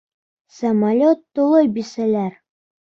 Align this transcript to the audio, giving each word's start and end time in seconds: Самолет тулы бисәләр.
Самолет 0.59 1.21
тулы 1.37 1.63
бисәләр. 1.79 2.37